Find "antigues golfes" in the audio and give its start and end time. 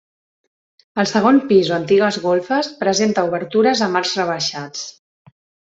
1.77-2.73